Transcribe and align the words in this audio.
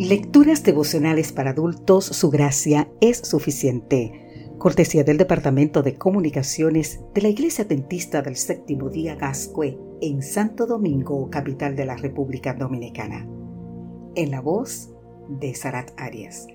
Lecturas 0.00 0.62
devocionales 0.64 1.30
para 1.30 1.50
adultos, 1.50 2.06
su 2.06 2.30
gracia 2.30 2.90
es 3.02 3.18
suficiente. 3.18 4.54
Cortesía 4.56 5.04
del 5.04 5.18
Departamento 5.18 5.82
de 5.82 5.98
Comunicaciones 5.98 7.00
de 7.12 7.20
la 7.20 7.28
Iglesia 7.28 7.66
Dentista 7.66 8.22
del 8.22 8.36
Séptimo 8.36 8.88
Día 8.88 9.14
Gascue 9.16 9.76
en 10.00 10.22
Santo 10.22 10.64
Domingo, 10.64 11.28
capital 11.28 11.76
de 11.76 11.84
la 11.84 11.98
República 11.98 12.54
Dominicana. 12.54 13.28
En 14.14 14.30
la 14.30 14.40
voz 14.40 14.88
de 15.28 15.54
Sarat 15.54 15.90
Arias. 15.98 16.46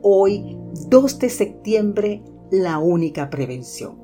Hoy, 0.00 0.56
2 0.88 1.18
de 1.18 1.28
septiembre, 1.28 2.22
la 2.50 2.78
única 2.78 3.28
prevención. 3.28 3.98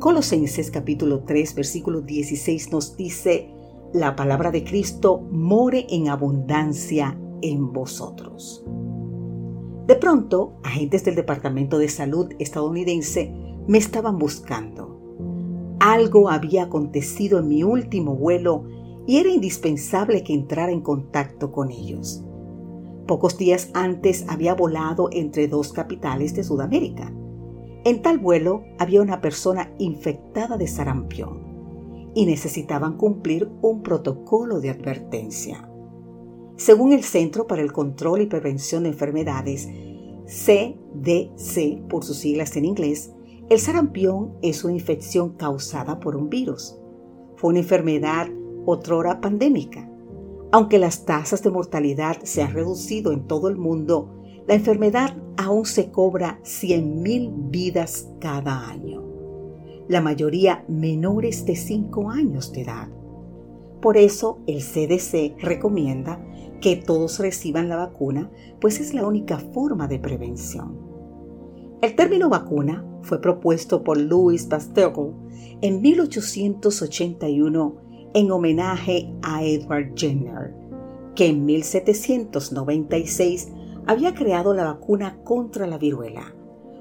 Colosenses 0.00 0.72
capítulo 0.72 1.22
3, 1.22 1.54
versículo 1.54 2.00
16 2.00 2.72
nos 2.72 2.96
dice, 2.96 3.48
la 3.92 4.16
palabra 4.16 4.50
de 4.50 4.64
Cristo 4.64 5.20
more 5.30 5.86
en 5.88 6.08
abundancia 6.08 7.16
en 7.42 7.72
vosotros. 7.72 8.64
De 9.86 9.96
pronto, 9.96 10.58
agentes 10.64 11.04
del 11.04 11.14
Departamento 11.14 11.78
de 11.78 11.88
Salud 11.88 12.32
estadounidense 12.38 13.32
me 13.66 13.78
estaban 13.78 14.18
buscando. 14.18 14.98
Algo 15.80 16.28
había 16.28 16.64
acontecido 16.64 17.38
en 17.38 17.48
mi 17.48 17.62
último 17.62 18.14
vuelo 18.14 18.64
y 19.06 19.16
era 19.16 19.30
indispensable 19.30 20.22
que 20.22 20.34
entrara 20.34 20.72
en 20.72 20.82
contacto 20.82 21.50
con 21.52 21.70
ellos. 21.70 22.22
Pocos 23.06 23.38
días 23.38 23.70
antes 23.72 24.26
había 24.28 24.54
volado 24.54 25.08
entre 25.12 25.48
dos 25.48 25.72
capitales 25.72 26.34
de 26.34 26.44
Sudamérica. 26.44 27.10
En 27.84 28.02
tal 28.02 28.18
vuelo 28.18 28.64
había 28.78 29.00
una 29.00 29.22
persona 29.22 29.72
infectada 29.78 30.58
de 30.58 30.66
sarampión 30.66 32.12
y 32.14 32.26
necesitaban 32.26 32.98
cumplir 32.98 33.48
un 33.62 33.82
protocolo 33.82 34.60
de 34.60 34.68
advertencia. 34.68 35.66
Según 36.58 36.92
el 36.92 37.04
Centro 37.04 37.46
para 37.46 37.62
el 37.62 37.72
Control 37.72 38.20
y 38.20 38.26
Prevención 38.26 38.82
de 38.82 38.88
Enfermedades, 38.88 39.68
CDC 40.26 41.86
por 41.88 42.04
sus 42.04 42.16
siglas 42.16 42.56
en 42.56 42.64
inglés, 42.64 43.12
el 43.48 43.60
sarampión 43.60 44.34
es 44.42 44.64
una 44.64 44.74
infección 44.74 45.34
causada 45.34 46.00
por 46.00 46.16
un 46.16 46.28
virus. 46.28 46.76
Fue 47.36 47.50
una 47.50 47.60
enfermedad 47.60 48.26
otrora 48.66 49.20
pandémica. 49.20 49.88
Aunque 50.50 50.80
las 50.80 51.04
tasas 51.04 51.44
de 51.44 51.50
mortalidad 51.52 52.20
se 52.24 52.42
han 52.42 52.52
reducido 52.52 53.12
en 53.12 53.28
todo 53.28 53.46
el 53.46 53.56
mundo, 53.56 54.20
la 54.48 54.54
enfermedad 54.54 55.16
aún 55.36 55.64
se 55.64 55.92
cobra 55.92 56.40
100.000 56.42 57.50
vidas 57.50 58.10
cada 58.18 58.68
año, 58.68 59.04
la 59.86 60.00
mayoría 60.00 60.64
menores 60.66 61.46
de 61.46 61.54
5 61.54 62.10
años 62.10 62.50
de 62.50 62.62
edad. 62.62 62.88
Por 63.80 63.96
eso 63.96 64.38
el 64.46 64.62
CDC 64.62 65.40
recomienda 65.40 66.24
que 66.60 66.76
todos 66.76 67.18
reciban 67.18 67.68
la 67.68 67.76
vacuna, 67.76 68.30
pues 68.60 68.80
es 68.80 68.94
la 68.94 69.06
única 69.06 69.38
forma 69.38 69.86
de 69.86 69.98
prevención. 69.98 70.88
El 71.80 71.94
término 71.94 72.28
vacuna 72.28 72.84
fue 73.02 73.20
propuesto 73.20 73.84
por 73.84 73.96
Louis 73.96 74.46
Pasteur 74.46 74.92
en 75.60 75.80
1881 75.80 77.76
en 78.14 78.30
homenaje 78.30 79.12
a 79.22 79.44
Edward 79.44 79.92
Jenner, 79.94 80.54
que 81.14 81.26
en 81.26 81.44
1796 81.44 83.52
había 83.86 84.14
creado 84.14 84.54
la 84.54 84.64
vacuna 84.64 85.18
contra 85.22 85.68
la 85.68 85.78
viruela, 85.78 86.34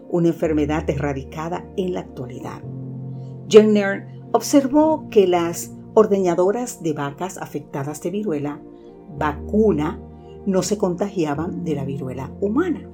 una 0.10 0.30
enfermedad 0.30 0.90
erradicada 0.90 1.70
en 1.78 1.94
la 1.94 2.00
actualidad. 2.00 2.64
Jenner 3.48 4.08
observó 4.32 5.08
que 5.10 5.28
las 5.28 5.77
ordeñadoras 5.98 6.84
de 6.84 6.94
vacas 6.94 7.40
afectadas 7.40 8.04
de 8.04 8.12
viruela 8.12 8.62
vacuna 9.18 10.00
no 10.46 10.62
se 10.62 10.78
contagiaban 10.78 11.64
de 11.64 11.74
la 11.74 11.86
viruela 11.86 12.32
humana. 12.40 12.88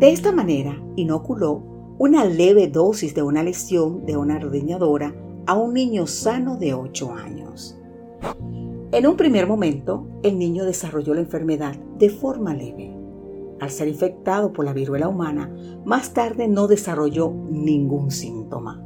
De 0.00 0.10
esta 0.10 0.32
manera, 0.32 0.76
inoculó 0.96 1.62
una 1.98 2.24
leve 2.24 2.66
dosis 2.66 3.14
de 3.14 3.22
una 3.22 3.44
lesión 3.44 4.06
de 4.06 4.16
una 4.16 4.38
ordeñadora 4.38 5.14
a 5.46 5.54
un 5.54 5.72
niño 5.72 6.08
sano 6.08 6.56
de 6.56 6.74
8 6.74 7.14
años. 7.14 7.78
En 8.90 9.06
un 9.06 9.16
primer 9.16 9.46
momento, 9.46 10.08
el 10.24 10.36
niño 10.36 10.64
desarrolló 10.64 11.14
la 11.14 11.20
enfermedad 11.20 11.76
de 11.96 12.10
forma 12.10 12.54
leve. 12.54 12.92
Al 13.60 13.70
ser 13.70 13.86
infectado 13.86 14.52
por 14.52 14.64
la 14.64 14.72
viruela 14.72 15.06
humana, 15.06 15.54
más 15.84 16.12
tarde 16.12 16.48
no 16.48 16.66
desarrolló 16.66 17.30
ningún 17.30 18.10
síntoma. 18.10 18.84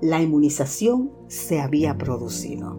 La 0.00 0.22
inmunización 0.22 1.12
se 1.28 1.60
había 1.60 1.98
producido. 1.98 2.78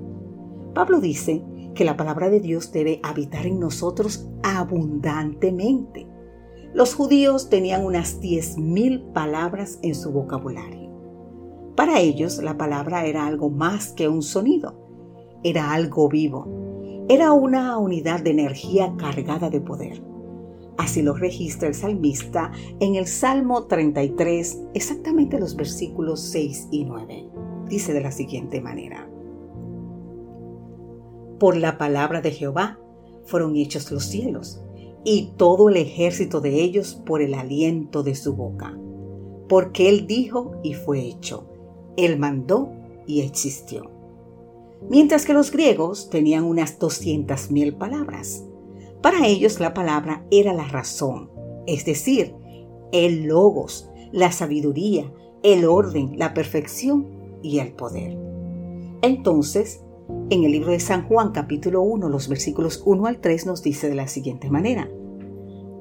Pablo 0.74 1.00
dice 1.00 1.44
que 1.76 1.86
la 1.86 1.96
palabra 1.96 2.30
de 2.30 2.40
Dios 2.40 2.72
debe 2.72 3.00
habitar 3.04 3.46
en 3.46 3.59
nosotros 3.59 4.28
abundantemente. 4.42 6.08
Los 6.74 6.96
judíos 6.96 7.50
tenían 7.50 7.86
unas 7.86 8.22
10.000 8.22 9.14
palabras 9.14 9.78
en 9.84 9.94
su 9.94 10.12
vocabulario. 10.12 10.90
Para 11.76 12.00
ellos 12.00 12.42
la 12.42 12.58
palabra 12.58 13.06
era 13.06 13.28
algo 13.28 13.50
más 13.50 13.92
que 13.92 14.08
un 14.08 14.24
sonido, 14.24 15.40
era 15.44 15.74
algo 15.74 16.09
vivo, 16.09 17.06
era 17.08 17.34
una 17.34 17.78
unidad 17.78 18.22
de 18.22 18.32
energía 18.32 18.96
cargada 18.98 19.50
de 19.50 19.62
poder. 19.62 20.10
Así 20.78 21.02
lo 21.02 21.14
registra 21.14 21.68
el 21.68 21.76
salmista 21.76 22.52
en 22.80 22.96
el 22.96 23.08
Salmo 23.08 23.66
33, 23.66 24.62
exactamente 24.74 25.40
los 25.40 25.56
versículos 25.56 26.22
6 26.22 26.70
y 26.72 26.86
9. 26.86 27.30
Dice 27.68 27.94
de 27.94 28.02
la 28.02 28.12
siguiente 28.12 28.62
manera. 28.62 29.09
Por 31.40 31.58
la 31.58 31.78
palabra 31.78 32.22
de 32.22 32.32
Jehová 32.32 32.80
fueron 33.26 33.56
hechos 33.56 33.92
los 33.92 34.06
cielos, 34.06 34.62
y 35.04 35.34
todo 35.38 35.70
el 35.70 35.78
ejército 35.78 36.42
de 36.42 36.62
ellos 36.62 36.94
por 37.06 37.22
el 37.22 37.34
aliento 37.34 38.03
de 38.03 38.16
su 38.16 38.36
boca. 38.36 38.78
Porque 39.50 39.90
Él 39.90 40.08
dijo 40.08 40.59
y 40.64 40.74
fue 40.74 41.02
hecho, 41.02 41.48
Él 41.98 42.18
mandó 42.18 42.72
y 43.08 43.22
existió. 43.22 43.90
Mientras 44.90 45.26
que 45.26 45.34
los 45.34 45.52
griegos 45.52 46.09
tenían 46.09 46.44
unas 46.44 46.80
doscientas 46.80 47.52
mil 47.52 47.76
palabras. 47.76 48.46
Para 49.01 49.25
ellos 49.25 49.59
la 49.59 49.73
palabra 49.73 50.25
era 50.29 50.53
la 50.53 50.67
razón, 50.67 51.31
es 51.66 51.85
decir, 51.85 52.35
el 52.91 53.23
logos, 53.23 53.89
la 54.12 54.31
sabiduría, 54.31 55.12
el 55.44 55.66
orden, 55.66 56.17
la 56.17 56.34
perfección 56.34 57.07
y 57.41 57.59
el 57.59 57.73
poder. 57.73 58.17
Entonces, 59.01 59.84
en 60.29 60.44
el 60.44 60.51
libro 60.51 60.72
de 60.72 60.79
San 60.79 61.07
Juan 61.07 61.31
capítulo 61.31 61.81
1, 61.81 62.09
los 62.09 62.28
versículos 62.28 62.84
1 62.85 63.07
al 63.07 63.19
3 63.19 63.47
nos 63.47 63.63
dice 63.63 63.90
de 63.90 63.95
la 63.95 64.07
siguiente 64.07 64.50
manera. 64.50 64.90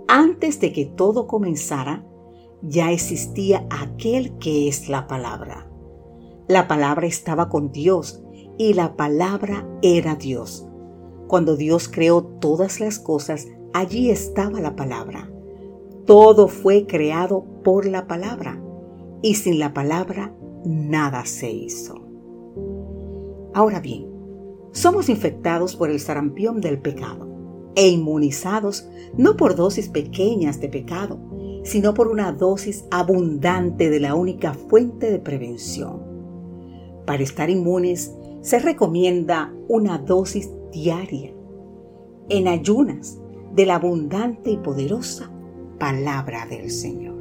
Antes 0.09 0.59
de 0.61 0.73
que 0.73 0.87
todo 0.87 1.27
comenzara, 1.27 2.07
ya 2.63 2.91
existía 2.91 3.67
aquel 3.71 4.39
que 4.39 4.69
es 4.69 4.89
la 4.89 5.07
palabra. 5.07 5.71
La 6.49 6.69
palabra 6.69 7.07
estaba 7.07 7.49
con 7.49 7.71
Dios 7.71 8.23
y 8.59 8.75
la 8.75 8.97
palabra 8.97 9.69
era 9.83 10.17
Dios. 10.17 10.67
Cuando 11.31 11.57
Dios 11.57 11.89
creó 11.89 12.25
todas 12.25 12.81
las 12.81 12.99
cosas, 12.99 13.47
allí 13.73 14.11
estaba 14.11 14.59
la 14.59 14.75
palabra. 14.75 15.31
Todo 16.05 16.49
fue 16.49 16.89
creado 16.89 17.45
por 17.63 17.87
la 17.87 18.09
palabra 18.09 18.61
y 19.23 19.37
sin 19.37 19.61
la 19.61 19.73
palabra 19.73 20.35
nada 20.65 21.25
se 21.27 21.49
hizo. 21.49 22.05
Ahora 23.55 23.79
bien, 23.79 24.09
somos 24.73 25.09
infectados 25.09 25.77
por 25.77 25.89
el 25.91 26.01
sarampión 26.01 26.61
del 26.61 26.81
pecado 26.81 27.29
e 27.77 27.87
inmunizados 27.87 28.89
no 29.17 29.37
por 29.37 29.55
dosis 29.55 29.89
pequeñas 29.89 30.61
de 30.61 30.69
pecado, 30.69 31.21
sino 31.63 31.95
por 31.95 32.09
una 32.09 32.33
dosis 32.33 32.87
abundante 32.91 33.89
de 33.89 34.01
la 34.01 34.17
única 34.17 34.53
fuente 34.53 35.13
de 35.13 35.21
prevención. 35.21 36.03
Para 37.07 37.23
estar 37.23 37.51
inmunes 37.51 38.13
se 38.41 38.59
recomienda 38.59 39.55
una 39.69 39.99
dosis 39.99 40.51
diaria, 40.73 41.33
en 42.29 42.49
ayunas, 42.49 43.21
de 43.55 43.67
la 43.67 43.77
abundante 43.77 44.51
y 44.51 44.57
poderosa 44.59 45.31
palabra 45.79 46.47
del 46.47 46.71
Señor. 46.71 47.17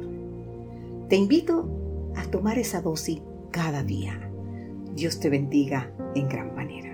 Te 1.08 1.16
invito 1.16 1.68
a 2.14 2.24
tomar 2.30 2.58
esa 2.58 2.80
dosis 2.80 3.20
cada 3.50 3.82
día. 3.82 4.30
Dios 4.94 5.18
te 5.18 5.28
bendiga 5.28 5.92
en 6.14 6.28
gran 6.28 6.54
manera. 6.54 6.89